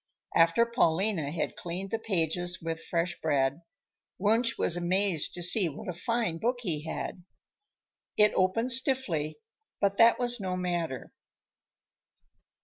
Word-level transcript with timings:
After 0.35 0.65
Paulina 0.65 1.29
had 1.29 1.55
cleaned 1.55 1.91
the 1.91 1.99
pages 1.99 2.59
with 2.59 2.83
fresh 2.85 3.21
bread, 3.21 3.61
Wunsch 4.17 4.57
was 4.57 4.75
amazed 4.75 5.35
to 5.35 5.43
see 5.43 5.69
what 5.69 5.87
a 5.87 5.93
fine 5.93 6.39
book 6.39 6.55
he 6.61 6.85
had. 6.85 7.23
It 8.17 8.33
opened 8.35 8.71
stiffly, 8.71 9.37
but 9.79 9.97
that 9.99 10.17
was 10.17 10.39
no 10.39 10.57
matter. 10.57 11.13